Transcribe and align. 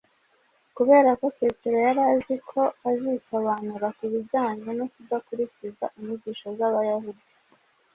kubera 0.77 1.09
ko 1.19 1.25
Petero 1.39 1.77
yari 1.87 2.01
azi 2.13 2.35
ko 2.49 2.61
azisobanura 2.89 3.87
ku 3.97 4.03
bijyanye 4.11 4.69
no 4.79 4.85
kudakurikiza 4.93 5.85
inyigisho 5.97 6.47
z’Abayahudi. 6.57 7.25